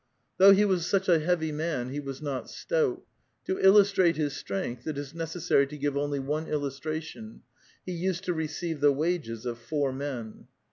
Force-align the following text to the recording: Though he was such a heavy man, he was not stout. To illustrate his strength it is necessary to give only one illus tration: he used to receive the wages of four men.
Though 0.39 0.51
he 0.51 0.65
was 0.65 0.87
such 0.87 1.07
a 1.07 1.19
heavy 1.19 1.51
man, 1.51 1.89
he 1.89 1.99
was 1.99 2.23
not 2.23 2.49
stout. 2.49 3.03
To 3.45 3.59
illustrate 3.59 4.15
his 4.17 4.35
strength 4.35 4.87
it 4.87 4.97
is 4.97 5.13
necessary 5.13 5.67
to 5.67 5.77
give 5.77 5.95
only 5.95 6.17
one 6.17 6.47
illus 6.47 6.79
tration: 6.79 7.41
he 7.85 7.91
used 7.91 8.23
to 8.23 8.33
receive 8.33 8.79
the 8.81 8.91
wages 8.91 9.45
of 9.45 9.59
four 9.59 9.93
men. 9.93 10.47